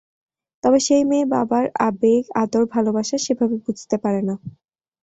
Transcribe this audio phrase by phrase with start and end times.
[0.63, 4.35] তবে সেই মেয়ে বাবার আবেগ, আদর, ভালোবাসা সেভাবে বুঝতে পারে না।